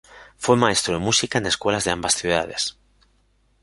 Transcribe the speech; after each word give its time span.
Fue 0.35 0.55
maestro 0.57 0.95
de 0.95 0.99
música 0.99 1.37
en 1.37 1.45
escuelas 1.45 1.83
de 1.83 1.91
ambas 1.91 2.15
ciudades. 2.15 2.75